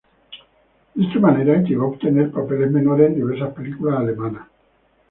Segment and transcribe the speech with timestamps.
[0.95, 4.47] De esta manera, llegó a obtener papeles menores en diversas películas alemanas.